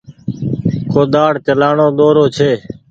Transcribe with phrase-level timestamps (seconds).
[0.91, 2.51] ڪوۮآڙ چلآڻو ڏورو ڇي۔